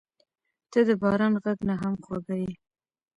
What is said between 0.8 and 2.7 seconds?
د باران غږ نه هم خوږه یې.